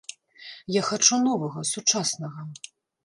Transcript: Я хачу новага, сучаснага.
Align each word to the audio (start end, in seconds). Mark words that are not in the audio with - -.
Я 0.75 0.81
хачу 0.87 1.19
новага, 1.27 1.63
сучаснага. 1.73 2.49